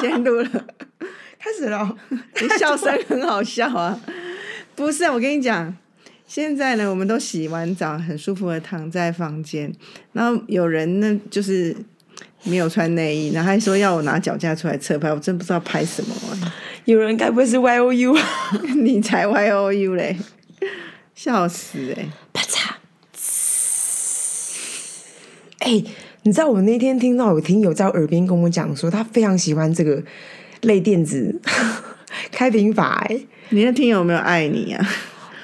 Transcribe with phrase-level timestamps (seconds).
[0.00, 0.48] 先录了，
[1.38, 1.96] 开始了。
[2.10, 3.98] 你笑声很好笑啊！
[4.74, 5.76] 不是，我跟你讲，
[6.26, 9.72] 现在呢，我们都洗完澡，很舒服的躺在房间，
[10.12, 11.76] 然后有人呢，就是
[12.44, 16.54] 没有穿内衣，然后还说要我拿脚架出来侧拍，我真不知道拍什么、啊。
[16.84, 18.16] 有人该不会是 Y O U？
[18.82, 20.16] 你才 Y O U 嘞，
[21.14, 22.70] 笑死哎、啪嚓！
[25.58, 25.82] 哎、
[26.28, 29.98] 你知道我那天听到有听友在我耳边跟我讲说，他非常喜欢这个
[30.60, 31.34] 类电子
[32.30, 33.18] 开瓶法、哎，
[33.48, 34.88] 你的听友有没有爱你啊？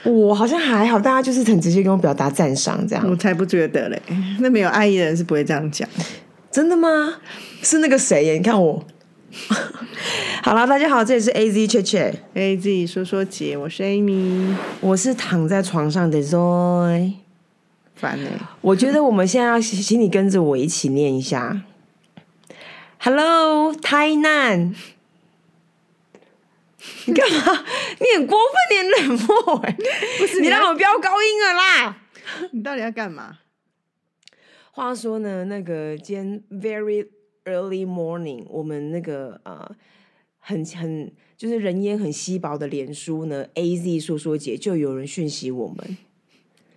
[0.04, 3.98] 我好像还好，大家就是很直接跟我表达赞赏，这样我才不觉得嘞，
[4.40, 5.88] 那没有爱意的人是不会这样讲。
[6.50, 7.14] 真的吗？
[7.62, 8.32] 是那个谁耶？
[8.34, 8.84] 你看我。
[10.44, 17.23] 好了，大家好，这里是 A Z 雀雀，A Z 说说姐，我是 Amy，我是躺在床上的 Zoe。
[17.94, 21.62] 烦哎、我觉得我们现在要请你跟着我一起念一下。
[22.98, 24.74] Hello，台南。
[27.06, 27.64] 你干嘛？
[28.00, 29.76] 你很过分，你很冷漠哎！
[30.18, 31.98] 不是你让我飙高音了啦。
[32.52, 33.38] 你到底要干嘛？
[34.72, 37.06] 话说呢，那个今天 very
[37.44, 39.70] early morning，我们那个呃
[40.38, 45.96] 很很就是人烟很稀薄的脸书呢，A Z 说说姐就有人讯息我们，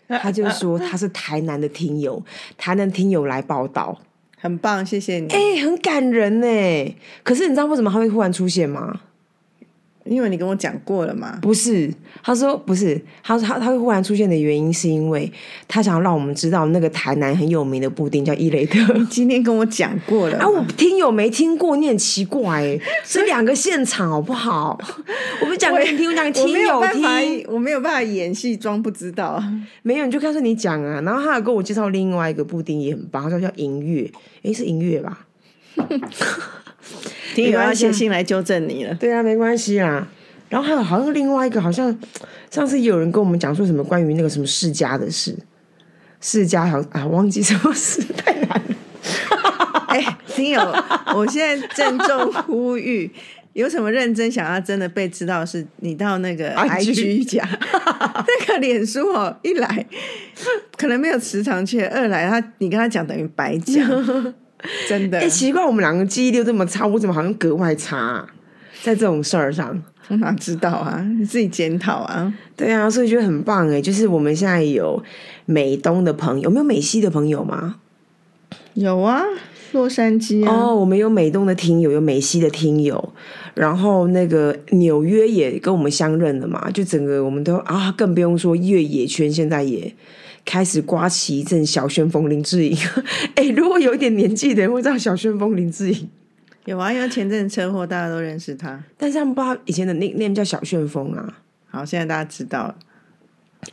[0.07, 2.23] 他就说他是台南的听友，
[2.57, 3.97] 台南听友来报道，
[4.39, 5.27] 很棒，谢谢你。
[5.33, 6.95] 哎、很感人呢。
[7.23, 9.01] 可是你知道为什么他会忽然出现吗？
[10.09, 11.37] 因为你跟我讲过了嘛。
[11.41, 15.31] 不是，他说不是，他说他他会忽然出现的原因是因为
[15.67, 18.79] 他想要让我们知道那个台南很有名的布丁叫伊雷特。
[19.09, 24.79] 今天跟我讲过了啊，我听友没听过，你很奇怪哎， 是两个现场好不好？
[25.41, 29.43] 我们讲给你听，我讲听友听，，我没有办法演戏装不知道。
[29.83, 31.01] 没有你就告诉你讲啊。
[31.01, 34.11] 然后他有跟我介绍另外一个布丁也很棒，他叫叫银月，
[34.43, 35.25] 诶，是银月吧？
[37.43, 38.95] 听友要写信来纠正你了。
[38.95, 40.07] 对啊，没关系啦。
[40.49, 41.95] 然后还有好像另外一个，好像
[42.49, 45.37] 上次也有人跟我们讲说什么关于那个什么世家的事，
[46.19, 48.75] 世家好啊，忘记什么事，太难了。
[49.89, 50.61] 哎、听友，
[51.13, 53.11] 我现在郑重呼吁，
[53.53, 59.85] 有什么认真想要真的被知道是，你到那个 IG 讲， 那个脸书哦，一来
[60.75, 63.85] 可能没有磁场去，二来他你跟他讲等于白讲，
[64.89, 65.27] 真的哎、。
[65.29, 68.27] 奇怪，我们两个记忆力都这么差，我怎么好像格外差、啊？
[68.83, 71.03] 在这种事儿上，我哪知道啊？
[71.19, 72.33] 你自己检讨啊。
[72.55, 73.81] 对啊，所以觉得很棒哎。
[73.81, 75.01] 就是我们现在有
[75.45, 77.77] 美东的朋友，有没有美西的朋友吗？
[78.75, 79.23] 有啊，
[79.71, 83.13] 洛杉矶啊，哦，我们有美东的听友，有美西的听友，
[83.55, 89.91] 然后那个纽约也跟我们相认了嘛，就整个我们都啊，更不用说越野圈现在也
[90.47, 92.75] 开始刮起一阵小旋风林志颖。
[93.35, 96.09] 哎，如果有一点年纪的人会知道小旋风林志颖，
[96.63, 98.81] 有啊，因为前阵子车祸大家都认识他。
[98.97, 101.37] 但是他们不知道以前的 nickname 叫小旋风啊。
[101.69, 102.75] 好，现在大家知道了。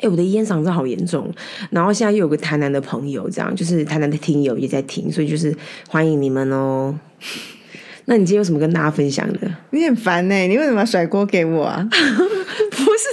[0.01, 1.33] 哎、我的烟嗓子好严重，
[1.71, 5.55] 然后现在又有个台南的朋友，这样就是台南的听友也在听，所以就是
[5.89, 6.99] 欢迎你们哦。
[8.07, 9.41] 那你今天有什么跟大家分享的？
[9.71, 11.87] 你很烦呢、你为什么要甩锅给我啊？
[11.89, 13.09] 不是，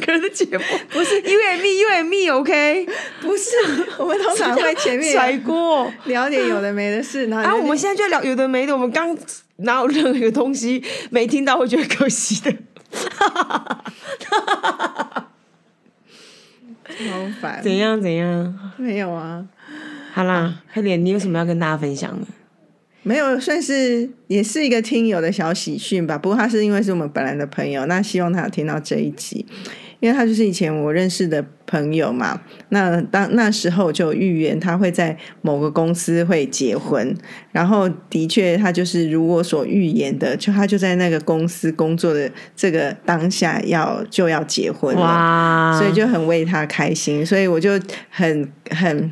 [0.00, 2.86] 个人的节目，不是 You and me, You and me，OK？、
[3.22, 3.50] 不是，
[3.98, 5.92] 我们通常会前面甩锅。
[6.06, 9.16] 聊点有的没的事，然后啊，我们现在就聊有的没的，我们刚
[9.56, 12.52] 哪有任何一个东西没听到会觉得可惜的？
[17.08, 17.60] 好烦。
[17.62, 18.72] 怎样怎样？
[18.76, 19.44] 没有啊，
[20.12, 22.26] 好啦，黑点，你有什么要跟大家分享的？
[23.02, 26.18] 没有，算是也是一个听友的小喜讯吧。
[26.18, 29.46] 不过他是因为是我们本来的朋友，那希望他有听到这一集，
[30.00, 32.40] 因为他就是以前我认识的朋友嘛。
[32.70, 37.14] 那当那时候就有预言他会在某个公司会结婚，
[37.52, 45.00] 然后的确他就是如我所预言的，就他就在那个公司工作的这个当下要就要结婚了。
[45.00, 47.78] 哇所以就很为他开心，所以我就
[48.08, 49.10] 很很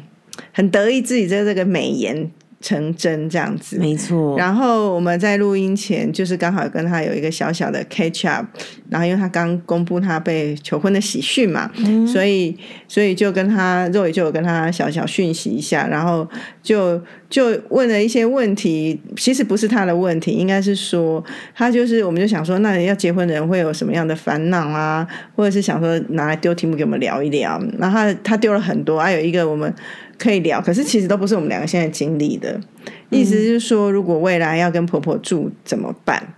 [0.52, 2.30] 很得意自己在这个美言
[2.60, 3.78] 成真这样子。
[3.78, 8.46] 没错，然后我们在录音前，就是刚好跟他有一个小小的 catch up，
[8.88, 11.70] 然后因为他刚公布他被求婚的喜讯嘛，
[12.06, 12.56] 所以
[12.88, 16.28] 所以就跟他肉也就有跟他小小讯息一下，然后
[16.62, 17.00] 就
[17.30, 25.06] 就问了一些问题，其实不是他的问题，应该是说他就是我们就想说，那要结婚的人会有什么样的烦恼啊，
[25.36, 29.72] 或者是想说拿来丢题目给我们聊一聊，然后他他丢了很多，还有一个我们
[30.18, 32.60] 可以聊，可是其实都不是我们两个现在经历的。
[33.08, 36.34] 意思是说，如果未来要跟婆婆住怎么办？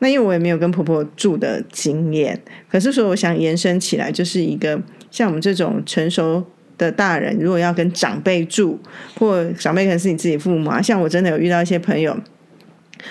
[0.00, 2.40] 那因为我也没有跟婆婆住的经验，
[2.70, 4.80] 可是说我想延伸起来，就是一个
[5.10, 6.42] 像我们这种成熟
[6.78, 8.78] 的大人，如果要跟长辈住，
[9.18, 12.18] 或长辈可能是你自己父母啊，像我真的有遇到一些朋友，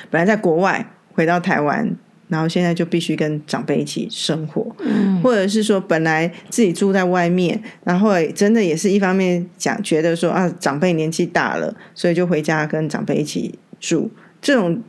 [0.10, 0.84] 本来在国外
[1.14, 1.96] 回到台湾，
[2.30, 4.74] 然后现在就必须跟长辈一起生活，
[5.22, 14.10] 或者是说本来自己住在外面，然后真的也是一方面讲觉得说啊长辈年纪大了，所以就回家跟长辈一起住，
[14.42, 14.82] 这种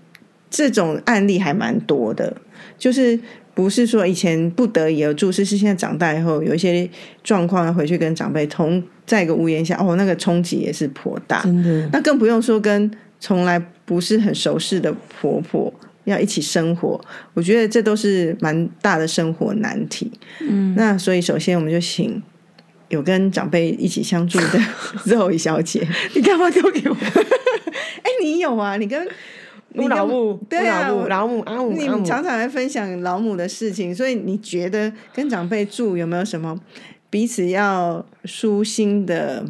[0.51, 2.37] 这种案例还蛮多的，
[2.79, 3.19] 就是
[3.55, 6.89] 不是说以前不得已而住，是是现在长大以后有一些
[7.25, 15.73] 状况要回去跟长辈同在一个屋檐下，哦，那个冲击也是颇大，真的，那更不用说跟从来不是很熟识的婆婆
[16.11, 17.01] 要一起生活，
[17.35, 20.11] 我觉得这都是蛮大的生活难题。
[20.41, 22.23] 嗯，那所以首先我们就请
[22.89, 24.61] 有跟长辈一起相住的
[25.07, 26.95] 肉小姐，你干嘛丢给我？
[28.03, 28.77] 哎，你有啊？
[28.77, 29.09] 你跟
[29.75, 36.59] 你老母，对啊，老母老母阿母，你常常来分享老母的事情，所以你觉得跟长辈住有没有什么
[37.09, 39.45] 彼此要舒心的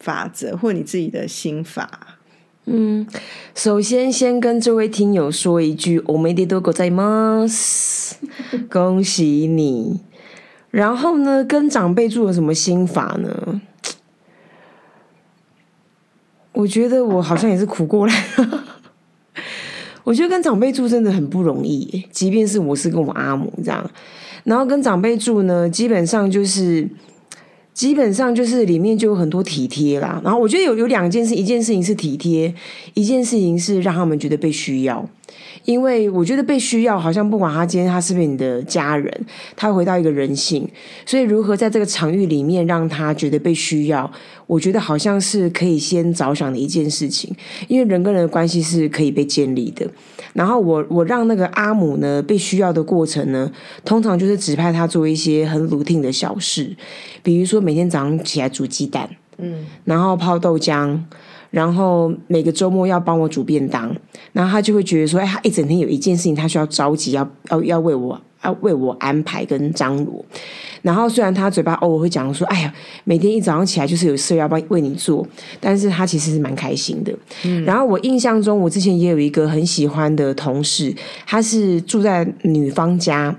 [0.00, 2.09] 法则，或你自己的心法？
[2.72, 3.04] 嗯，
[3.52, 7.44] 首先先跟这位听友说一句，我没得多狗在吗？
[8.70, 10.00] 恭喜你。
[10.70, 13.60] 然后呢，跟长辈住有什么心法呢？
[16.52, 18.64] 我觉得我好像也是苦过来了。
[20.04, 23.90] 我觉得跟长辈住真的很不容易，即便是我是跟我阿母这样，
[24.44, 26.88] 然后跟长辈住呢，基本上就是。
[27.80, 32.54] 基本上就是里面就有很多体贴啦，然后我觉得有有两件事，一件事情是体贴，
[32.92, 35.08] 一件事情是让他们觉得被需要。
[35.70, 40.68] 因为我觉得被需要，好像不管他今天他是不是你的家人，他回到一个人性，
[41.06, 44.10] 所以如何在这个场域里面让他觉得被需要，
[44.48, 47.32] 我觉得好像是可以先着想的一件事情。
[47.68, 49.86] 因为人跟人的关系是可以被建立的。
[50.32, 53.48] 然后我我让那个阿姆呢被需要的过程呢，
[53.84, 56.76] 通常就是指派他做一些很 routine 的小事，
[57.22, 59.08] 比如说每天早上起来煮鸡蛋，
[59.38, 60.98] 嗯，然后泡豆浆。
[61.50, 63.94] 然后每个周末要帮我煮便当，
[64.32, 70.24] 然后他就会觉得说，哎，他一整天有一件事情他需要着急，要要要为我要为我安排跟张罗。
[70.82, 72.72] 然后虽然他嘴巴偶尔会讲说，哎呀，
[73.04, 75.26] 每天一早上起来就是有事要帮为你做，
[75.58, 77.12] 但是他其实是蛮开心的。
[77.64, 80.94] 然后我印象中，我之前也有一个很喜欢的同事，
[81.26, 83.36] 他是住在女方家，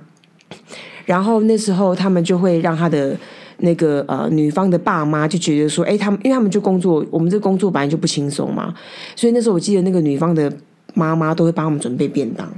[1.05, 3.17] 然后那时候他们就会让他的。
[3.61, 8.73] 那个呃，女方的爸妈就觉得说，哎，他们因为他们就工作，我们这工作本来就不轻松嘛，
[9.15, 10.51] 所以那时候我记得那个女方的
[10.93, 12.51] 妈妈都会帮我们准备便当，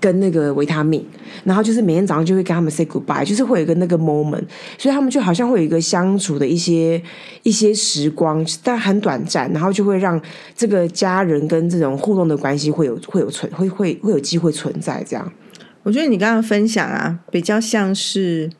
[0.00, 1.04] 跟那个维他命，
[1.44, 4.42] 然后就是每天早上就会跟他们 say goodbye，就是会有一个那个 moment，
[4.76, 7.00] 所以他们就好像会有一个相处的一些
[7.42, 10.20] 一些时光，但很短暂，然后就会让
[10.56, 15.32] 这个家人跟这种互动的关系会有会有存会会会有机会存在这样。
[15.82, 18.50] 我觉得你刚刚分享啊，比较像是。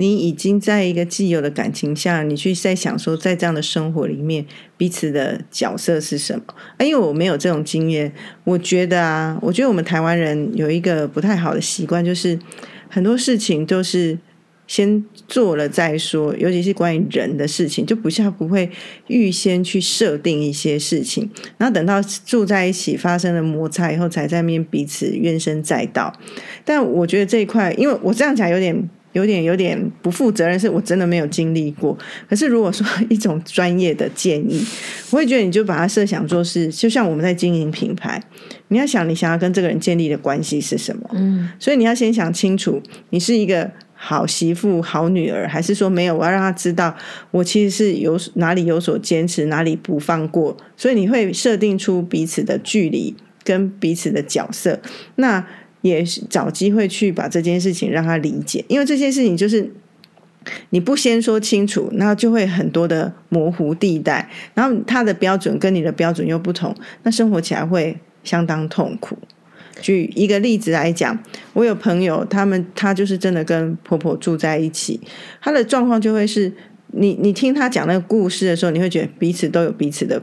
[0.00, 4.46] 你已经在一个既有的感情下，你去在想说，在这样的生活里面，
[4.76, 6.44] 彼此的角色是什么？
[6.76, 8.12] 啊，因为我没有这种经验，
[8.44, 12.38] 我觉得啊，我觉得我们台湾人有一个不太好的习惯，就是
[12.88, 14.16] 很多事情都是
[14.68, 18.70] 先做了再说，尤其是关于人的事情，就不像不会
[19.08, 26.16] 预先去设定一些事情，然后等到住在一起发生了摩擦以后，才在面彼此怨声载道。
[26.64, 28.88] 但我觉得这一块，因为我这样讲有点。
[29.12, 31.96] 有点有点不负责任，是我真的没有经历过。
[32.28, 34.64] 可是如果说一种专业的建议，
[35.10, 38.22] 我会觉得你就把它设想做是，就像我们在经营品牌，
[38.68, 41.08] 你要想你想要跟这个人建立的关系是什么。
[41.14, 46.16] 嗯，所以你要先想清楚，你是一个好媳妇、好女儿，还是说没有？
[46.16, 46.94] 我要让他知道，
[47.30, 50.56] 我其实是有哪里有所坚持，哪里不放过。
[50.76, 54.78] 所以你会设定出彼此的距离跟彼此的角色。
[55.16, 55.44] 那
[55.82, 59.70] 也是找机会去把这件事情让他理解，因为这件事情就是
[60.70, 69.16] 你不先说清楚，那就会很多的模糊地带，然后他的标准跟你的标准又不同，那生活起来会相当痛苦。
[69.80, 71.16] 举一个例子来讲，
[71.52, 75.00] 我有朋友，他们他就是真的跟婆婆住在一起，
[75.40, 76.52] 他的状况就会是
[76.88, 80.20] 你你听他讲那个故事的时候，你会觉得彼此都有彼此的。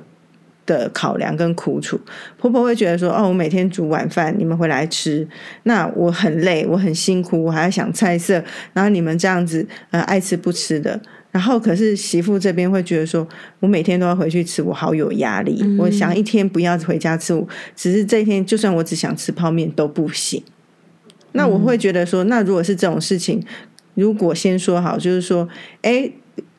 [0.65, 1.99] 的考量跟苦楚，
[2.37, 5.27] 婆婆会觉得说：“哦，我每天煮晚饭，你们回来吃，
[5.63, 8.43] 那我很累，我很辛苦，我还要想菜色，
[8.73, 10.99] 然后你们这样子，呃，爱吃不吃的。
[11.31, 13.27] 然后可是媳妇这边会觉得说，
[13.59, 15.63] 我每天都要回去吃，我好有压力。
[15.77, 17.45] 我想一天不要回家吃，
[17.75, 20.41] 只是这一天，就算我只想吃泡面都不行。
[21.33, 23.45] 那我会觉得说，那如果是这种事情，
[23.93, 25.47] 如果先说好，就是说，
[25.81, 26.09] 哎，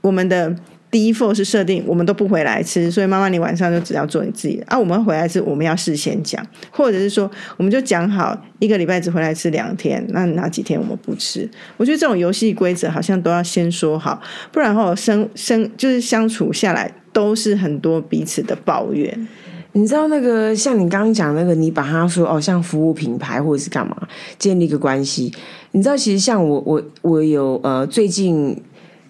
[0.02, 0.54] 我们的。”
[0.96, 4.78] 第一份是设定，我们都不回来吃，所以妈妈你晚上就只要做你自己的啊。
[4.78, 11.46] 我们回来吃，我们要事先讲，或者是说，我们就讲好一个礼拜只回来吃两天，那哪几天我们不吃？
[11.76, 14.18] 我觉得这种游戏规则好像都要先说好，
[14.50, 19.28] 不然后生生就是相处下来都是很多彼此的抱怨。
[19.72, 23.94] 你知道那个像你刚刚讲那个，你把它说哦，像服务品牌或者是干嘛
[24.38, 25.30] 建立一个关系，
[25.72, 28.58] 你知道其实像我我我有呃最近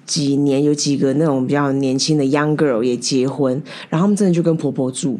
[0.06, 5.18] 几年有几个那种比较年轻的 young girl 也结婚，然后他们真的就跟婆婆住，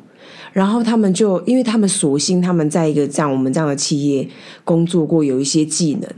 [0.52, 4.26] 然后他们就因为他们索性他们在一个这样我们这样的企业
[4.64, 6.08] 工作过，有一些技能，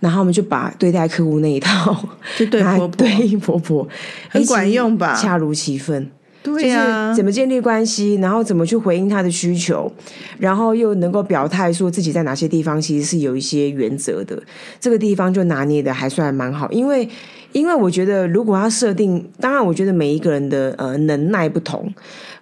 [0.00, 1.96] 然后他们就把对待客户那一套
[2.38, 3.88] 就对婆婆对婆婆
[4.28, 6.10] 很管用吧恰如其分。
[6.40, 9.90] 对呀、就是怎么建立关系，然后怎么去回应他的需求，
[10.38, 14.40] 然后又能够表态说自己在哪些地方其实是有一些原则的，
[14.80, 16.70] 这个地方就拿捏的还算蛮好。
[16.70, 17.06] 因为
[17.52, 21.92] 因为我觉得如果要设定，当然我觉得每一个人的呃能耐不同，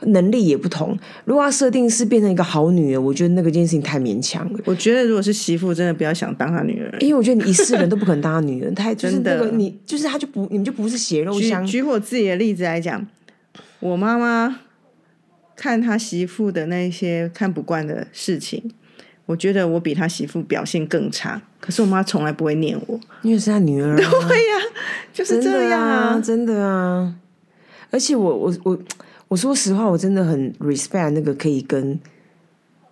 [0.01, 4.59] 能力也不同，如果要设定是变成一个好女儿，我觉得那个件事情太勉强了。
[4.65, 6.93] 我觉得如果是媳妇，真的不要想当她女儿。
[6.99, 13.07] 因为我觉得你一世人都不可能当她女儿，太就是真的那个你就是她就不你们就不是血肉举相举我自己的例子来讲，
[13.79, 14.61] 我妈妈
[15.55, 18.73] 看她媳妇的那些看不惯的事情，
[19.27, 21.43] 我觉得我比她媳妇表现更差。
[21.67, 23.97] 可是我妈从来不会念我，因为是她女儿、啊。
[24.29, 24.55] 对呀、
[25.13, 27.15] 就是这样啊，真的啊。
[27.91, 28.79] 而且我我我
[29.29, 31.99] 我说实话，我真的很 respect 那个可以跟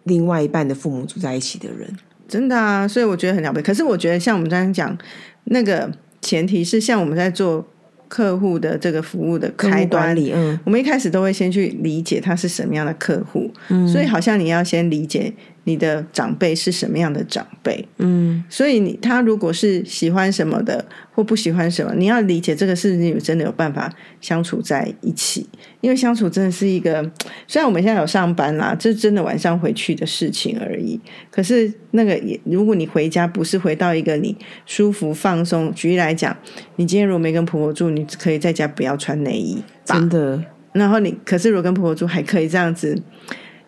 [0.03, 1.89] 另外一半的父母住在一起的人。
[2.27, 3.65] 真的啊，所以我觉得很了不起。
[3.65, 4.97] 可是我觉得像我们刚刚讲，
[5.45, 5.91] 那个
[6.21, 7.65] 前提是像我们在做
[8.09, 13.51] 客户的这个服务的开端里，嗯，我们一开始都会先去理解他是什么样的客户，
[13.87, 15.33] 所以好像你要先理解
[15.65, 23.91] 你的长辈是什么样的长辈，嗯，所以你他如果是喜欢什么的或不喜欢什么，你要理解这个是你真的有办法
[24.21, 25.49] 相处在一起，
[25.81, 27.03] 因为相处真的是一个，
[27.47, 36.37] 虽然我们现在有上班啦，这真的晚上回去的事情而已，可是那个也，如果你回家不是回到一个你舒服放松，举例来讲，
[36.77, 43.01] 你今天如果没跟婆婆住，你可以在家不要穿内衣，真的，然后你可是如果跟婆婆住，还可以这样子。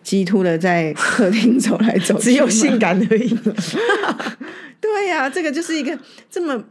[0.07, 3.27] 激突的在客厅走来走去，只有性感而已。
[4.79, 5.99] 对呀、这个就是一个
[6.29, 6.63] 这么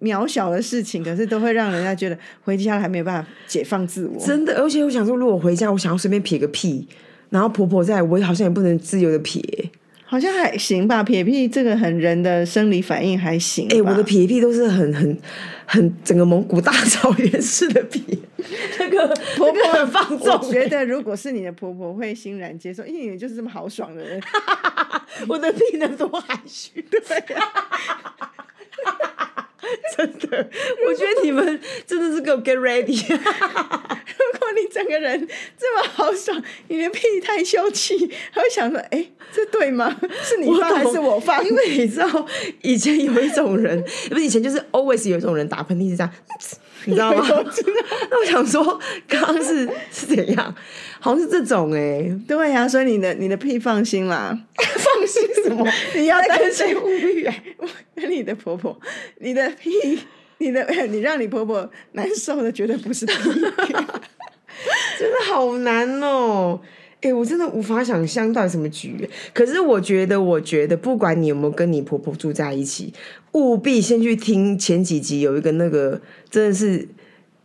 [0.00, 4.18] 渺小的事情，可是都会让人家觉得回家还没有办法解放自我。
[4.24, 6.88] 真的，而且我想说，如果回家，我想要随便撇个屁，
[7.28, 9.42] 然后婆婆在，我好像也不能自由的撇。
[10.10, 13.76] 好像还行吧，撇屁这个很人的生理反应还行吧。
[13.76, 15.18] 哎、我的撇屁都是很很
[15.66, 18.00] 很整个蒙古大草原式的撇，
[18.80, 24.18] 那个婆婆很放纵、我觉得如果是你的婆婆会欣然接受，因为你就是这么豪爽的人。
[25.28, 26.82] 我的屁能多含蓄？
[29.94, 30.48] 真的，
[30.86, 32.96] 我觉得你们真的是给我 get ready。
[34.78, 39.96] 如果你整个人这么豪爽，你的屁太秀气，他会想说：哎、这对吗？
[40.22, 41.44] 是你放还是我放？
[41.44, 42.26] 因为你知道，
[42.62, 46.12] 以前有一种人， 不是以前就是 always 有一种人打喷嚏是这样，
[46.84, 47.26] 你知道吗？
[47.28, 47.72] 我知道
[48.10, 50.54] 那我想说，刚刚是是怎样？
[51.00, 55.66] 好像是这种哎、对呀、所以你的你的屁放心啦，放心什么？
[55.94, 57.34] 你要担心在跟谁呼吁啊？
[57.94, 58.78] 跟你的婆婆，
[59.20, 59.70] 你的屁，
[60.38, 63.14] 你的你让你婆婆难受的绝对不是屁。
[64.98, 66.58] 真的好难哦。
[67.00, 69.08] 哎、我真的无法想象到底什么局。
[69.32, 72.92] 可是我觉得，我觉得不管你有没有跟你婆婆住在一起，
[73.34, 76.88] 务必先去听前几集有一个那个真的是，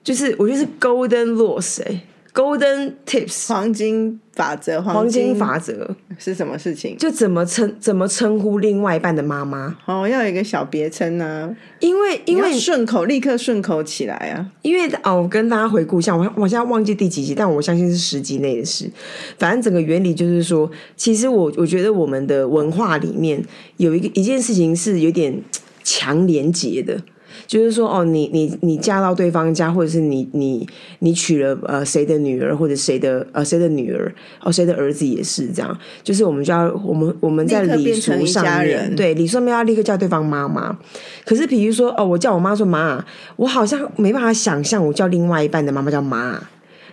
[0.04, 2.02] 就是我觉得是 golden laws 哎、
[2.34, 6.98] golden tips 黄金法则，黄金金法则，是什么事情？
[6.98, 14.50] 就怎么称怎么称呼另外一半的妈妈，哦，要有一个小别称呢，因为因为因为顺口立刻顺口起来啊。
[14.64, 18.90] 因为哦，我跟大家回顾一下，我我现在忘记第几集，但我相信是十集内的事。
[19.38, 23.44] 反正整个原理就是说，其实我我觉得我们的文化里面
[23.78, 25.40] 有一个一件事情是有点
[25.84, 27.00] 强连结的。
[27.46, 30.68] 就是说，哦，你你你嫁到对方家，或者是你你
[31.00, 35.78] 你娶了呃谁的女儿，或者谁的呃谁的女儿，哦谁的儿子也是这样。
[36.02, 40.78] 就是我们就要我们我们在礼俗上面，对礼俗上面要立刻叫对方妈妈。
[41.26, 43.04] 可是比如说，哦，我叫我妈说妈，
[43.36, 46.42] 我好像没办法想象我叫另外一半的妈妈叫妈，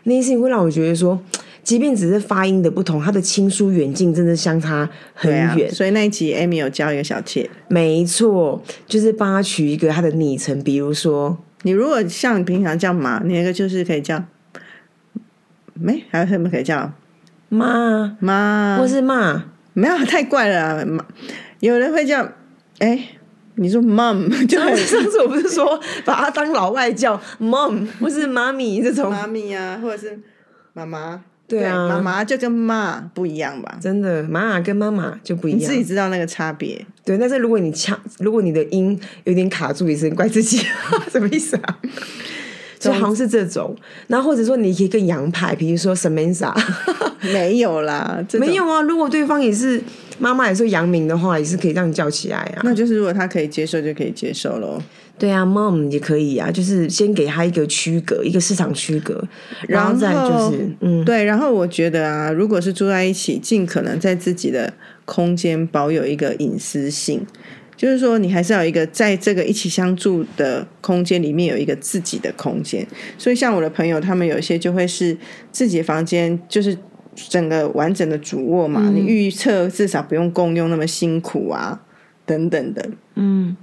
[0.04, 1.18] 那件事情会让我觉得说，
[1.70, 14.20] 即便只是发音的不同，它的亲疏远近真的相差很远。，所以那一集 Amy 有教一个小妾，没错，就是帮他取一个他的昵称，比如说你如果像平常叫妈，你那个就是可以叫，
[15.74, 16.02] 没？
[16.10, 16.92] 还有什么可以叫？
[17.48, 21.06] 妈，妈，或是妈，没有太怪了啊，妈。
[21.60, 22.28] 有人会叫，
[22.80, 23.10] 哎，
[23.54, 30.18] 你说 mom 就很 上次我不是说把他当老外叫 mom 或是妈咪这种，妈咪啊，或者是
[30.72, 33.76] 妈妈，对啊妈妈就跟妈不一样吧？
[33.80, 35.72] 真的妈妈跟妈妈就不一样你自。
[35.74, 36.86] 己知道那个差别。
[37.04, 40.64] 对，但是如果你呛，如果你的音有点卡住，也是怪自己，
[41.10, 41.78] 什么意思啊？
[42.78, 43.76] 就好像是这种。
[44.06, 46.54] 然后或者说你可以更洋派，比如说 Samantha，
[47.32, 48.80] 没有啦，没有啊。
[48.82, 49.82] 如果对方也是
[50.18, 52.62] 妈妈也是杨明的话，也是可以让你叫起来啊。
[52.62, 54.80] 那就是如果他可以接受，就可以接受喽。
[55.20, 59.22] 对啊，mom 也可以啊，就是先给他一个区隔，一个市场区隔，
[59.68, 64.72] 然后再就是嗯，对，然后我觉得啊，如果是住在一起，尽可能在自己的
[65.04, 67.20] 空间保有一个隐私性，
[67.76, 72.86] 就是说你还是要有一个在这个一起相住的空间里面有一个自己的空间。
[73.18, 75.14] 所以像我的朋友，他们有一些就会是
[75.52, 76.74] 自己的房间，就是
[77.14, 81.78] 整个完整的主卧嘛，你预测至少不用共用那么辛苦啊，
[82.24, 83.54] 等等的，嗯。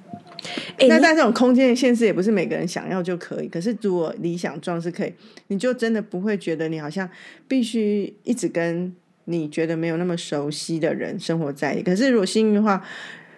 [0.77, 3.47] 哎，那在这种空间的限制，也不是每个人想要就可以。
[3.47, 5.13] 可是如果理想状是可以，
[5.47, 7.09] 你就真的不会觉得你好像
[7.47, 8.93] 必须一直跟
[9.25, 11.83] 你觉得没有那么熟悉的人生活在一起。
[11.83, 12.83] 可是如果幸运的话，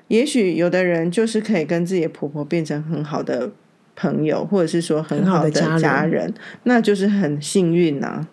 [0.09, 3.49] 也许有的人就是可以跟自己的婆婆变成很好的
[3.95, 8.27] 朋友，或者是说很好的家人，那就是很幸运呐。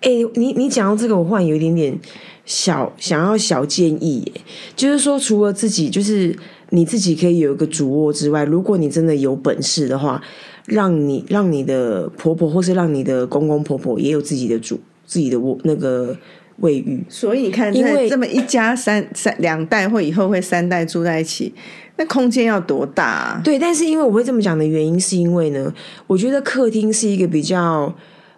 [0.00, 1.98] 哎，你你讲到这个，我忽然有一点点
[2.44, 4.30] 小想要小建议，
[4.76, 6.36] 就是说除了自己就是。
[6.74, 10.22] 你自己可以有一个主卧之外，如果你真的有本事的话，
[10.64, 16.16] 让你让你的婆婆或是让你的公公婆婆也有自己的主自己的卧那个
[16.60, 17.04] 卫浴。
[17.10, 21.52] 所以你看，因为这么一家三三两代或以后会三代住在一起，
[21.98, 23.04] 那空间要多大？
[23.04, 23.40] 啊？
[23.44, 25.70] 对，但是因为我会这么讲的原因，是因为呢，
[26.06, 27.94] 我觉得客厅是一个比较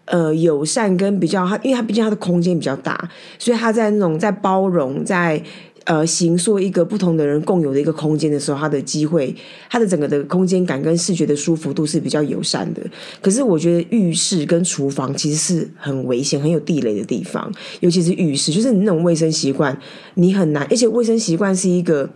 [0.07, 5.41] 呃友善跟比较它，因为它毕竟它的空间比较大，所以它在那种在包容在。
[5.85, 9.35] 呃，形塑一个不同的人共有的一个空间的时候，它的机会，
[9.69, 12.83] 它的整个的空间感跟视觉的舒服度是比较友善的。
[13.21, 19.79] 可是我觉得浴室跟厨房其实是很危险、很有地雷的地方，尤其是浴室，就是你那种卫生习惯，
[20.15, 22.09] 你很难，而且卫生习惯是一个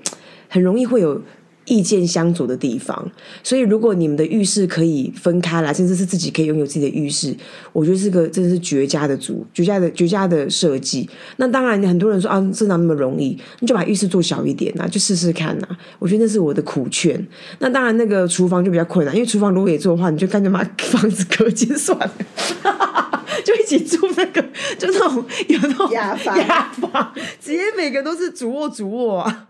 [0.48, 1.20] 很容易会有。
[1.68, 3.10] 意见相左的地方，
[3.42, 7.34] 所以如果你们的浴室可以分开来，甚至是自己可以拥有自己的浴室，
[7.72, 11.08] 我觉得是个真的是绝佳的组、绝佳的、绝佳的设计。
[11.36, 13.38] 那当然，很多人说啊，这哪那么容易？
[13.60, 15.68] 你就把浴室做小一点呐，就试试看呐。
[15.98, 17.26] 我觉得那是我的苦劝。
[17.58, 22.12] 那当然，那个厨房就比较困难，因为厨房如果也做的话，你就干脆把房子隔间算了，
[23.44, 24.42] 就一起住那个，
[24.78, 29.47] 就那种有那种雅房， 雅房，直接每个都是主卧、主卧啊。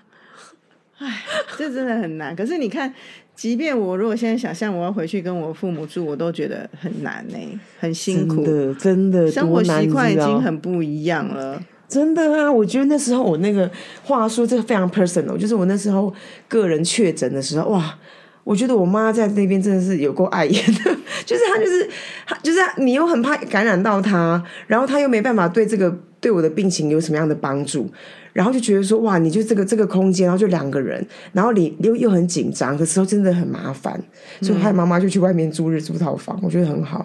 [0.98, 1.22] 唉，
[1.56, 2.34] 这真的很难。
[2.34, 2.92] 可是你看，
[3.34, 7.37] 即便我如果现在想象我要回去跟我父母住，我都觉得很难呢，
[7.78, 11.62] 很辛苦的，真的生活习惯已经很不一样了。
[11.88, 13.70] 真的啊，我觉得那时候我那个
[14.02, 16.12] 话说这个非常 personal，就是我那时候
[16.46, 17.96] 个人确诊的时候，哇，
[18.44, 21.88] 我觉得我妈在那边真的是有够碍眼的， 就是她就是
[22.26, 27.90] 她就是你又很怕感染到她，然后她又没办法对这个对我的病情有什么样的帮助。
[28.38, 34.01] 然后就觉得说哇，你就这个这个空间，然后就两个人，然后你又又很紧张的时候，真的很麻烦。
[34.40, 37.05] 所以害妈妈就去外面租日租套房，我觉得很好。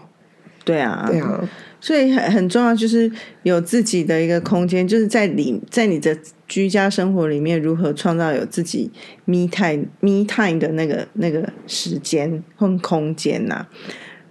[0.63, 1.41] 对啊，对啊，
[1.81, 6.15] 所以很很重要，就是有自己的一个空间，就是在里在你的
[6.47, 8.91] 居家生活里面，如何创造有自己
[9.25, 13.65] me time me time 的那个那个时间或空间呐。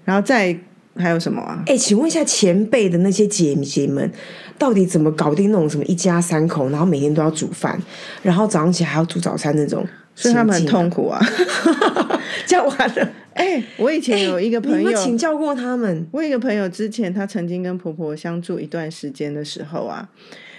[0.04, 0.56] 然后再
[0.96, 1.62] 还有什么啊？
[1.66, 4.10] 哎，请问一下前辈的那些姐姐们。
[4.58, 7.76] 到底怎么搞定那种什么一家三口，然后每天都要煮饭，
[8.22, 11.20] 然后早上起来还要煮早餐那种，所以他们很痛苦啊。
[12.46, 16.06] 叫完了，哎，我以前有一个朋友请教过他们。
[16.12, 20.08] 我有一个朋友之前她曾经跟婆婆相住一段时间的时候啊，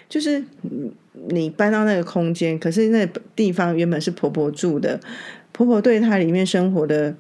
[0.10, 0.44] 就是
[1.30, 5.00] 你搬到那个空间，可是那地方原本是婆婆住的，
[5.54, 7.16] 婆婆对她里面生活的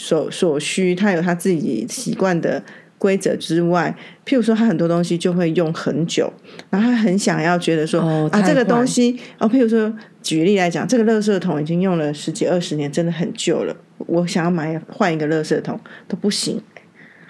[0.00, 2.62] 所所需，他有他自己习惯的。
[3.00, 6.30] 规则之外，譬如说，他很多东西就会用很久，
[6.68, 7.98] 然后他很想要觉得说
[8.30, 9.90] 啊，这个东西哦，譬如说，
[10.22, 16.60] 举例来讲，这个垃圾桶已经用了十几二十年，真的很旧了，我想要买换一个垃圾桶都不行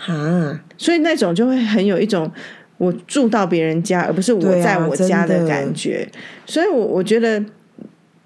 [0.08, 2.28] 啊，所以那种就会很有一种
[2.76, 6.04] 我住到别人家，而不是我在我家的感觉，
[6.46, 7.40] 所以我我觉得。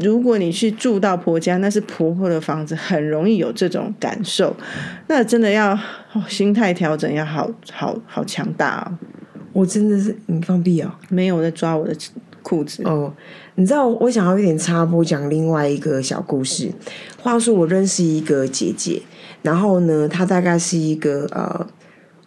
[0.04, 4.54] 如果你去住到婆家，那是婆婆的房子，很容易有这种感受。
[5.06, 5.76] 那真的要
[6.28, 8.98] 心态调整，要好好好强大哦。
[9.54, 11.96] 我真的是你放屁哦，没有在抓我的
[12.42, 13.10] 裤子哦。
[13.54, 16.70] 你知道我想要一点插播，讲另外一个小故事。
[17.18, 19.00] 话说我认识一个姐姐，
[19.40, 21.66] 然后呢，她大概是一个呃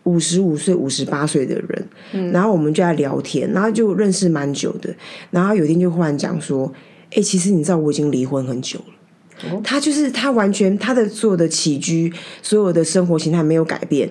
[0.03, 1.87] 五十五岁、五十八岁的人。
[2.13, 4.91] 嗯，然后我们就在聊天，然后就认识蛮久的。
[5.29, 6.73] 然后有一天就忽然讲说。
[7.13, 9.61] 哎，其实你知道我已经离婚很久了。
[9.63, 14.09] 他就是他完全他的所有的起居，所有的生活形态没有改变，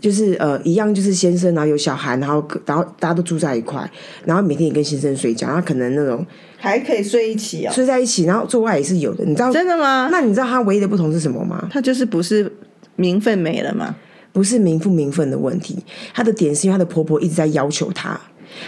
[0.00, 3.90] 就是呃一样，就是先生然后有小孩，然后然后大家都住在一块，
[4.24, 6.24] 然后每天也跟先生睡觉，他可能那种
[6.56, 10.08] 还可以睡一起哦，睡在一起，然后做爱也是有的，你知道真的吗？
[10.12, 11.68] 那你知道他唯一的不同是什么吗？
[11.72, 12.50] 他就是不是
[12.94, 13.96] 名分没了吗？
[14.32, 15.76] 不是名不名分的问题，
[16.14, 18.20] 他的点是因为她的婆婆一直在要求她，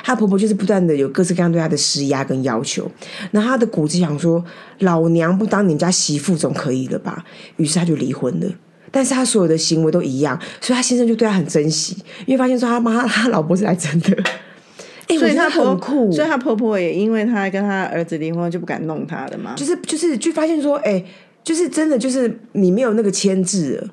[0.02, 2.90] 她婆婆就是不断的有各式各样对她的施压跟要求，
[3.30, 4.44] 然后她的骨子想说，
[4.80, 7.24] 老娘不当你们家媳妇总可以了吧？
[7.56, 8.46] 于是她就离婚了。
[8.90, 14.16] 但是她所有的行为都一样，所以她先生就对她很珍惜，因为发现说他妈他老婆是来真的。
[15.06, 19.54] 哎、所以她很酷，所以她婆婆也因为她跟她儿子离婚就不敢弄她了嘛。
[19.56, 21.04] 就是就是就发现说，哎、
[21.42, 23.88] 就是真的就是你没有那个牵制了。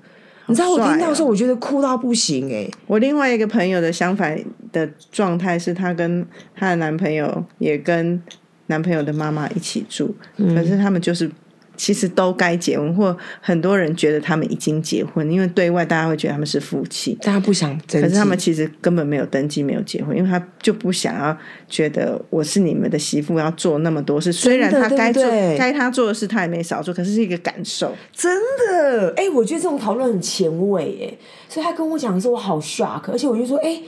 [0.47, 4.37] 你知道我听到的时候，哦我觉得哭到不行哎、我另外一个朋友的相反
[4.71, 8.21] 的状态是，她跟她的男朋友也跟
[8.67, 10.55] 男朋友的妈妈一起住，嗯。
[10.55, 11.29] 可是他们就是
[11.77, 17.17] 其实都该结婚，或很多人觉得他们已经结婚，因为对外大家会觉得他们是夫妻。
[17.21, 21.37] 大家不想登记，可是他们其实根本没有登记，没有结婚，因为他就不想要
[21.69, 24.33] 觉得我是你们的媳妇，要做那么多事。
[24.33, 27.95] 虽然他该做对该他做的事，他也没少做，可是是一个感受。
[28.11, 33.79] 真的哎、我觉得这种讨论很前卫哎，所以他跟我讲的时候，我好 shock，而且我就说哎、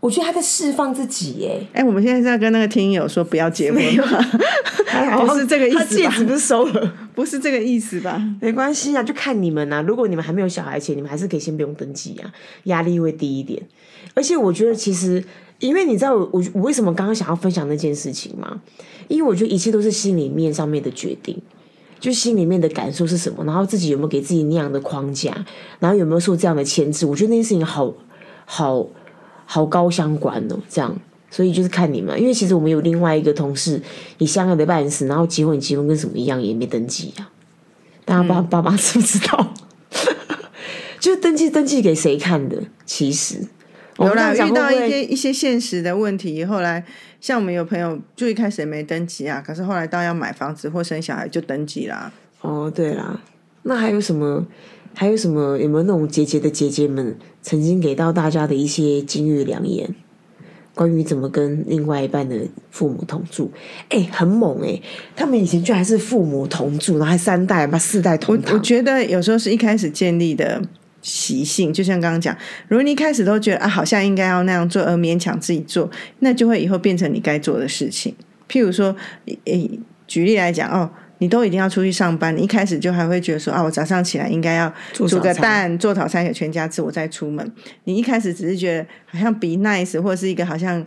[0.00, 1.80] 我觉得他在释放自己哎。
[1.80, 4.04] 哎，我们现在是在跟那个听友说不要结婚吗？
[5.26, 5.84] 不是这个意思吧？
[5.84, 8.20] 戒指不是收了，不是这个意思吧？
[8.40, 9.82] 没关系啊，就看你们啊。
[9.82, 12.32] 如果你们还没有小孩前，你们还是可以先不用登记啊，
[12.64, 13.62] 压力会低一点。
[14.14, 15.22] 而且我觉得其实，
[15.58, 18.60] 因为你知道我我我为什么刚刚想要分享那件事情吗？
[19.08, 21.40] 因为我觉得一切都是心里面上面的决定。
[22.00, 25.44] 就心里面的感受是什么，然后自己有没有给自己那样的框架，
[25.80, 27.92] 然后有没有受这样的牵制，我觉得那件事情好
[28.46, 28.86] 好
[29.52, 30.96] 好高相关哦，这样，
[31.28, 33.82] 所以就是看你们，因为其实我们有另外一个同事
[34.18, 37.28] 也相爱的半死，然后结婚结婚跟什么一样，也没登记啊，
[38.04, 39.52] 大家爸爸妈知不知道？
[41.00, 42.62] 就是登记登记给谁看的？
[42.86, 43.44] 其实
[43.98, 46.84] 有啦，我们这样遇到一些一些现实的问题，后来
[47.20, 52.12] 像我们有朋友就一开始也没登记啊，可是后来到要买房子或生小孩就登记啦。
[52.40, 53.20] 哦，对啦，
[53.62, 54.46] 那还有什么？
[55.00, 55.56] 还有什么？
[55.56, 59.94] 有没有那种姐姐的姐姐们曾经给到大家的一些金玉良言？
[60.74, 62.36] 关于怎么跟另外一半的
[62.70, 63.50] 父母同住，
[63.88, 64.78] 哎、很猛哎、
[65.16, 70.60] 他们以前居然是父母同住，然后还三代吧四代同我我，觉得有时候是一开始建立的
[71.00, 72.36] 习性，就像刚刚讲，
[72.68, 78.14] 如果你一开始都觉得啊，好像应该要那样做，而勉强自己做，那就会以后变成你该做的事情。
[78.50, 78.94] 譬如说，
[79.46, 80.90] 诶，举例来讲，哦。
[81.20, 87.52] 你都一定要出去上班，你一开始就还会觉得说啊，我早上起来应该要煮个蛋、做早餐给全家吃，我再出门。
[87.84, 90.84] 你一开始只是觉得好像 be nice 或是一个好像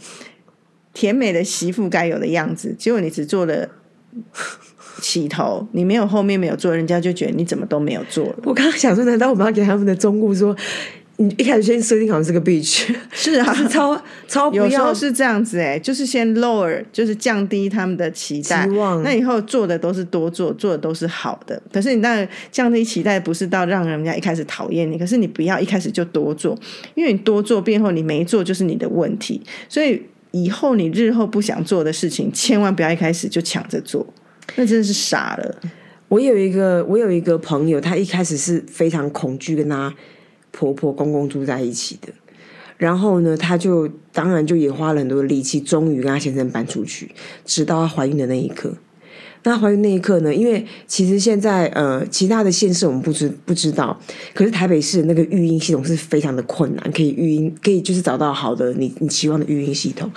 [0.94, 3.70] 甜美的媳妇该有的样子，结果你只做了
[5.00, 8.36] 起头，你没有后面没有做，人家就觉得你怎么都没有做了。
[8.44, 10.56] 我刚刚想说，难道我们要给他们的忠告说，
[11.24, 21.62] 你一开始先设定好是个 beach，是啊，是超超不要有时候是这样子哎、就是先 lower，就是降低他们的期待，期望那以后做的都是多做，做的都是好的。
[21.72, 26.58] 可是你当然降低期待，不是到让人家一开始讨厌你，可是你不要一开始就多做，
[26.96, 29.42] 因为你多做变后你没做就是你的问题。
[29.70, 34.06] 所以以后你日后不想做的事情，千万不要一开始就抢着做，
[34.56, 35.56] 那真的是傻了。
[36.10, 39.92] 我有一个我有一个朋友，他一开始是非常恐惧跟她
[40.54, 42.14] 婆婆公公住在一起的，
[42.78, 47.12] 然后呢，她就当然就也花了很多的力气，终于跟她先生搬出去，
[47.44, 48.74] 直到她怀孕的那一刻。
[49.46, 50.34] 那怀孕那一刻呢？
[50.34, 54.00] 因为其实现在呃，其他的县市我们不知不知道，
[54.34, 60.10] 可是台北市那个育婴系统是非常的困难，可以育婴，可以就是找到好的你你期望的育婴系统。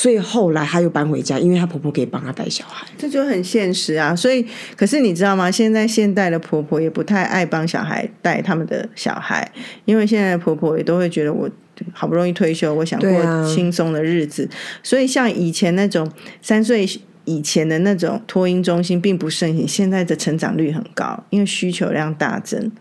[0.00, 2.86] 所以后来她又搬回家，因为她婆婆可以帮她带小孩。
[2.96, 4.42] 这就很现实啊，所以
[4.74, 5.50] 可是你知道吗？
[5.50, 9.46] 现在现代的婆婆也不太爱帮小孩带他们的小孩，
[9.84, 11.46] 因为现在的婆婆也都会觉得我
[11.92, 13.10] 好不容易退休，我想过
[13.46, 14.48] 轻松的日子，
[14.82, 16.10] 所以像以前那种
[16.40, 16.88] 三岁
[17.26, 22.72] 以前的那种托婴中心并不盛行，现在的成长率很高，因为需求量大增，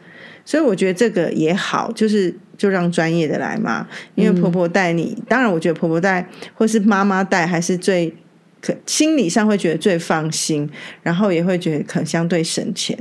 [0.46, 2.34] 所以我觉得这个也好，就是。
[2.60, 8.13] 就让专业的来嘛，因为婆婆带你，当然我觉得婆婆带或是妈妈带还是最
[8.60, 10.69] 可心理上会觉得最放心，
[11.02, 12.98] 然后也会觉得可能相对省钱，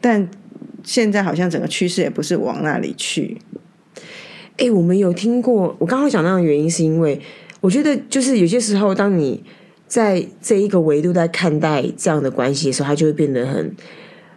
[0.00, 0.26] 但
[0.82, 3.36] 现在好像整个趋势也不是往那里去。
[4.56, 7.20] 哎、我们有听过，我刚刚讲那样的原因，是因为
[7.60, 9.44] 我觉得就是有些时候，当你
[9.86, 13.76] 在这一个维度在看待这样的关系的时候，它就会变得很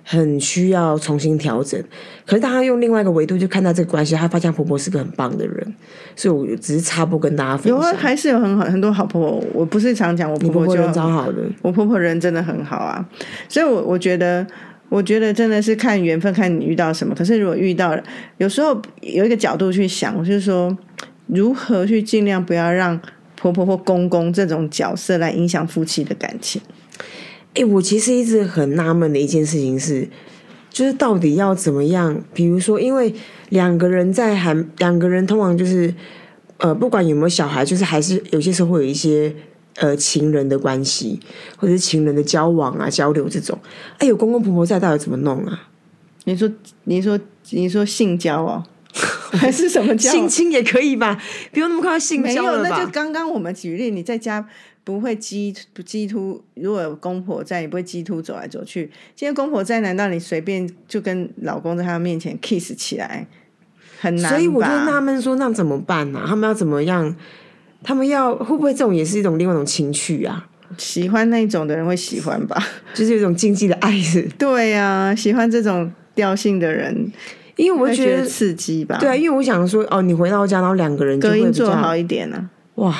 [0.07, 1.83] 很需要重新调整。
[2.27, 5.75] 可是大家用另外一个维度去看待这个关系，他发现婆婆是个很棒的人，
[6.15, 9.43] 所以我只是插播跟大家分享有啊，还是有很好很多好婆婆。
[9.51, 13.03] 我不是常讲我你婆婆婆就人超好的，我婆婆人真的很好啊，
[13.49, 14.45] 所以我我觉得，
[14.89, 17.15] 我觉得真的是看缘分，看你遇到什么。
[17.15, 18.03] 可是如果遇到了，
[18.37, 20.77] 有时候有一个角度去想，我就是说，
[21.25, 22.99] 如何去尽量不要让
[23.35, 26.61] 婆婆或公公这种角色来影响夫妻的感情。
[27.55, 30.07] 哎、我其实一直很纳闷的一件事情是，
[30.69, 32.21] 就是到底要怎么样？
[32.33, 33.13] 比如说，因为
[33.49, 35.93] 两个人在还两个人通常就是
[36.57, 39.33] 呃，不管有没有小孩，就是还是有些时候会有一些
[39.75, 41.19] 呃情人的关系，
[41.57, 43.57] 或者是情人的交往啊、交流这种。
[43.99, 45.69] 哎，有公公婆婆在，到底怎么弄啊？
[46.25, 46.49] 你说，
[46.85, 47.19] 你说，
[47.51, 48.63] 你说性交哦，
[49.31, 50.11] 还是什么交？
[50.11, 51.21] 性侵也可以吧？
[51.51, 52.69] 不用那么快性没有，交了吧？
[52.69, 54.47] 那就刚刚我们举例，你在家
[54.85, 58.83] 不会激不鸡突，如果有公婆在，也不会激突走来走去。
[59.15, 63.25] 今天公婆在，难道你随便就跟老公在他面前 kiss 起来，
[63.99, 64.29] 很难？
[64.29, 67.13] 所以我就纳闷说，那怎么办呢、他们要怎么样？
[67.83, 70.47] 他们要会不会这种也是一种另外一种情趣啊？
[70.77, 72.55] 喜欢那种的人会喜欢吧？
[72.93, 77.11] 就是有一种禁忌的爱是， 对呀、喜欢这种调性的人，
[77.55, 78.99] 因为我会觉得刺激吧？
[78.99, 82.95] 对啊，因为我想说，哦，你回到家，然后两个人就隔音做好一点呢、哇。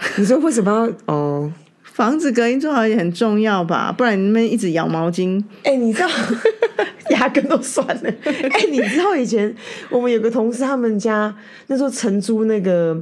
[0.16, 1.52] 你说为什么要哦？
[1.82, 3.92] 房子隔音做好也很重要吧？
[3.92, 6.08] 不然你们一直咬毛巾，哎、你知道
[7.10, 8.10] 牙根都酸了。
[8.24, 9.54] 哎、你知道以前
[9.90, 11.34] 我们有个同事，他们家
[11.66, 12.96] 那时候承租那个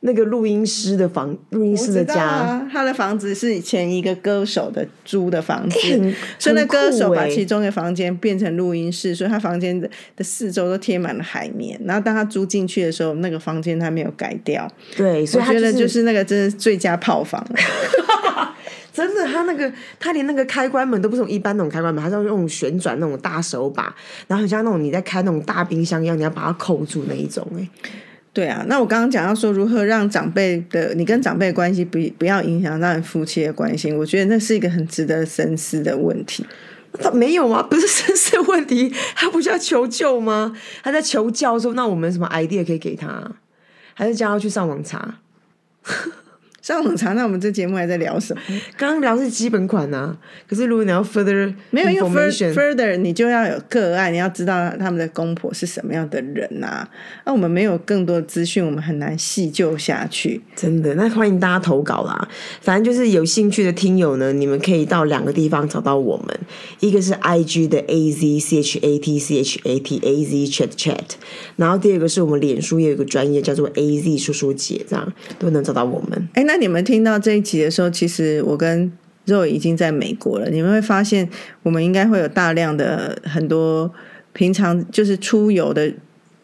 [0.00, 11.80] 那个录音师的房，录音师的家，啊，他的房子是以前一个歌手的租的房子， 很所以那歌手把其中一个房间变成录音室，所以他房间的的四周都贴满了海绵。
[11.84, 17.56] 然后当他租进去的时候，那个房间他没有改掉，对，所以他我觉得就就是是那个真是最佳炮房了。
[18.92, 23.94] 真的，他那个他连那个开关门都不是用一般那种开关门，他是用那种旋转那种大手把，
[24.26, 27.68] 然后很像那种你在开那种大冰箱一样，你要把它扣住那一种、哎，
[28.36, 36.44] 对啊，那我刚刚讲到说如何让长辈的你跟长辈的关系不不要影响到你夫妻的关系，我觉得那是一个很值得深思的问题。
[37.00, 40.54] 他没有啊，不是深思问题，他不是要求救吗？
[40.82, 43.32] 他在求教说，那我们什么 idea 可以给他？
[43.94, 45.20] 还是叫他去上网查？
[46.66, 48.42] 上网查，那我们这节目还在聊什么？
[48.76, 50.16] 刚刚聊是基本款啊，
[50.48, 56.84] 可是如果你要 further 没有，因为 fur- information，further 你就要有个案，你要知道他们的公婆是什么样的人呐、
[57.24, 60.42] 那我们没有更多的资讯，我们很难细究下去。
[60.56, 62.28] 真的，那欢迎大家投稿啦。
[62.60, 66.36] 反正就是有兴趣的听友呢，你们可以到两个地方找到我们，
[66.80, 70.36] 一个是 I G 的 A Z C H A T C H A T A Z
[70.46, 71.10] Chat Chat，
[71.54, 76.28] 然后第二个是我们脸书也有一个专业叫做 A Z 说说姐，这样都能找到我们。
[76.34, 78.90] 哎，那你们听到这一集的时候，其实我跟
[79.24, 80.48] 肉已经在美国了。
[80.50, 81.28] 你们会发现，
[81.62, 83.92] 我们应该会有大量的很多
[84.32, 85.92] 平常就是出游的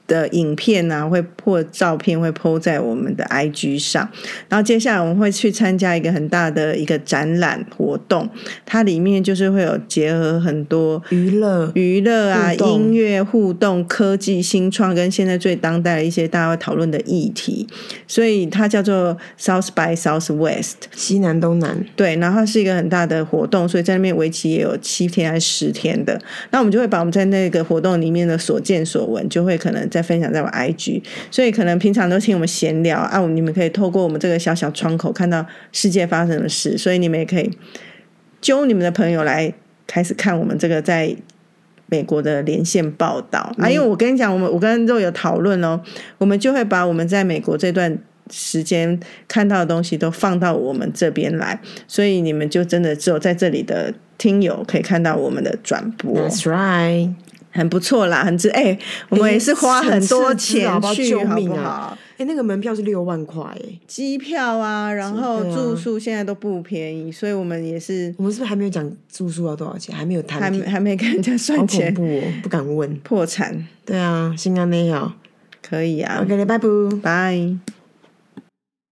[0.07, 4.09] 的影片啊，会破照片会 PO 在我们的 IG 上。
[4.49, 8.29] 然后接下来我们会去参加一个很大的一个展览活动，
[8.67, 17.67] 它里面就是会有结合很多娱乐娱乐啊、音乐互动、科技新创跟现在最当代的一些大家会讨论的议题，
[18.07, 20.75] 所以它叫做 South by Southwest。
[20.95, 26.21] 西南东南，对，然后它是一个很大的活动，所以在那边为期也有七天还是十天的。
[26.51, 31.01] 那我们就会把我们在那个活动里面的所见所闻，就会可能再分享在我 IG。
[31.31, 37.49] 所以可能平常都听我们闲聊啊，你们可以透过我们这个小小窗口看到世界发生的事，所以你们也可以
[38.41, 39.53] 揪你们的朋友来
[39.87, 41.15] 开始看我们这个在。
[41.87, 45.79] 美国的连线报道啊，因为我跟你讲，我们我跟肉有讨论哦，
[46.17, 47.99] 我们就会把我们在美国这段
[48.31, 57.13] 时间看到的东西都放到我们这边来，所以你们就真的只有在这里的听友可以看到我们的转播，That's right。
[57.53, 58.77] 很不错啦，很值哎、
[59.11, 61.99] 我们也是花很多钱去，好好不好救命啊不好？
[62.19, 69.95] 哎，那个门票是六万块哎，机票啊，然后住宿现在都不便宜，所以我们也是我们是不是还没有讲住宿要多少钱？
[69.95, 72.93] 还没有还谈还，还没跟人家算钱，怖哦，不敢问。
[73.05, 75.13] 破产对啊，新安那样。
[75.63, 76.69] 可以啊，OK，拜拜。
[77.03, 77.82] 拜。